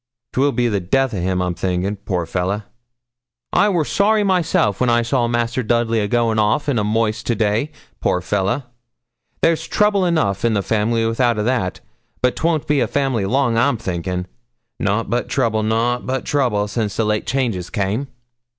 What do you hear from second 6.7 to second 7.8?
the moist to day,